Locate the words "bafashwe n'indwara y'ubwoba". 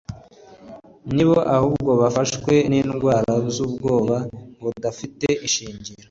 2.01-4.17